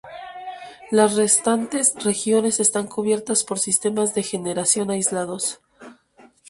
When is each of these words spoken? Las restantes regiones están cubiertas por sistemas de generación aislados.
Las 0.89 1.15
restantes 1.15 1.93
regiones 2.03 2.59
están 2.59 2.87
cubiertas 2.87 3.43
por 3.43 3.59
sistemas 3.59 4.15
de 4.15 4.23
generación 4.23 4.89
aislados. 4.89 5.61